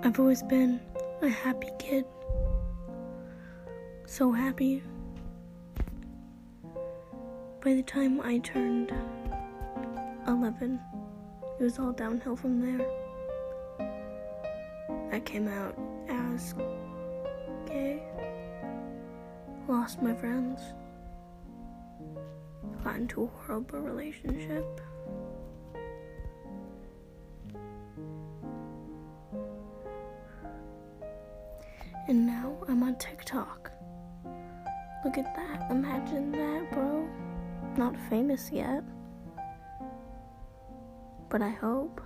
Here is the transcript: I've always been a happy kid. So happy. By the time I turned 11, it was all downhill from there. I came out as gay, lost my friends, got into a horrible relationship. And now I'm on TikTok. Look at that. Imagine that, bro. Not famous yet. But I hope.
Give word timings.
I've 0.00 0.20
always 0.20 0.44
been 0.44 0.80
a 1.22 1.28
happy 1.28 1.70
kid. 1.78 2.04
So 4.06 4.30
happy. 4.30 4.82
By 7.64 7.74
the 7.74 7.82
time 7.82 8.20
I 8.20 8.38
turned 8.38 8.92
11, 10.28 10.80
it 11.58 11.62
was 11.62 11.80
all 11.80 11.90
downhill 11.90 12.36
from 12.36 12.60
there. 12.60 12.86
I 15.10 15.18
came 15.18 15.48
out 15.48 15.76
as 16.08 16.54
gay, 17.66 18.00
lost 19.66 20.00
my 20.00 20.14
friends, 20.14 20.60
got 22.84 22.96
into 22.96 23.24
a 23.24 23.26
horrible 23.26 23.80
relationship. 23.80 24.80
And 32.08 32.26
now 32.26 32.56
I'm 32.66 32.82
on 32.82 32.94
TikTok. 32.96 33.70
Look 35.04 35.18
at 35.18 35.36
that. 35.36 35.70
Imagine 35.70 36.32
that, 36.32 36.72
bro. 36.72 37.06
Not 37.76 37.94
famous 38.08 38.50
yet. 38.50 38.82
But 41.28 41.42
I 41.42 41.50
hope. 41.50 42.00